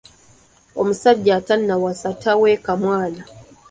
[0.79, 3.21] Omusajja atannawasa taweeka mwana.